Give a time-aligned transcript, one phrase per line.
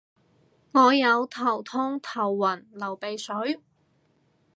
[0.71, 3.59] 我有頭痛頭暈流鼻水